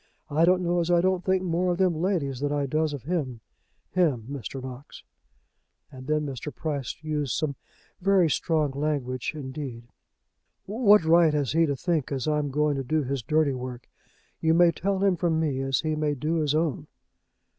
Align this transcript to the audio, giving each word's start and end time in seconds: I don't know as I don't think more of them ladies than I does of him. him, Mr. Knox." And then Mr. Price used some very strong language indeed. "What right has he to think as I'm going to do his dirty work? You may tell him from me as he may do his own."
I 0.31 0.45
don't 0.45 0.63
know 0.63 0.79
as 0.79 0.89
I 0.89 0.99
don't 0.99 1.23
think 1.23 1.43
more 1.43 1.71
of 1.73 1.77
them 1.77 2.01
ladies 2.01 2.39
than 2.39 2.51
I 2.51 2.65
does 2.65 2.91
of 2.91 3.03
him. 3.03 3.39
him, 3.91 4.25
Mr. 4.31 4.59
Knox." 4.59 5.03
And 5.91 6.07
then 6.07 6.25
Mr. 6.25 6.51
Price 6.51 6.95
used 7.03 7.33
some 7.35 7.55
very 8.01 8.27
strong 8.27 8.71
language 8.71 9.33
indeed. 9.35 9.83
"What 10.65 11.03
right 11.05 11.35
has 11.35 11.51
he 11.51 11.67
to 11.67 11.75
think 11.75 12.11
as 12.11 12.27
I'm 12.27 12.49
going 12.49 12.77
to 12.77 12.83
do 12.83 13.03
his 13.03 13.21
dirty 13.21 13.53
work? 13.53 13.87
You 14.39 14.55
may 14.55 14.71
tell 14.71 14.97
him 14.97 15.17
from 15.17 15.39
me 15.39 15.59
as 15.61 15.81
he 15.81 15.93
may 15.95 16.15
do 16.15 16.37
his 16.37 16.55
own." 16.55 16.87